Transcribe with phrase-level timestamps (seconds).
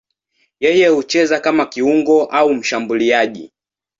[0.59, 3.51] Yeye hucheza kama kiungo au mshambuliaji.